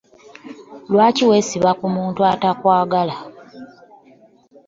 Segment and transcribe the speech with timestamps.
[0.91, 3.15] Lwaki wesiba ku muntu atakwagala?